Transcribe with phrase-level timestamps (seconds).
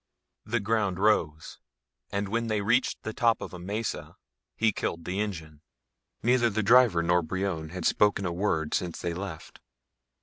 [0.47, 1.59] The ground rose,
[2.11, 4.15] and when they reached the top of a mesa
[4.55, 5.61] he killed the engine.
[6.23, 9.59] Neither the driver nor Brion had spoken a word since they left.